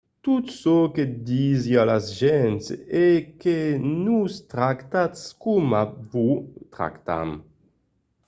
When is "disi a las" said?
1.27-2.05